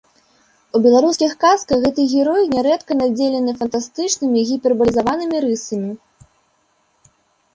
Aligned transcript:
У 0.77 0.79
беларускіх 0.85 1.31
казках 1.43 1.77
гэты 1.85 2.05
герой 2.13 2.41
нярэдка 2.55 2.97
надзелены 3.01 3.51
фантастычнымі 3.59 4.39
гіпербалізаванымі 4.49 5.37
рысамі. 5.47 5.91